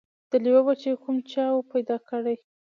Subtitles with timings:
[0.29, 2.35] د لېوه بچی کوم چا وو پیدا کړی